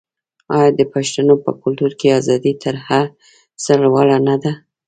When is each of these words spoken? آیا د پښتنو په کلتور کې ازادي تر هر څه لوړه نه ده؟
آیا 0.57 0.69
د 0.79 0.81
پښتنو 0.93 1.33
په 1.43 1.51
کلتور 1.61 1.91
کې 1.99 2.07
ازادي 2.19 2.53
تر 2.63 2.75
هر 2.87 3.05
څه 3.63 3.71
لوړه 3.81 4.17
نه 4.27 4.35
ده؟ 4.43 4.53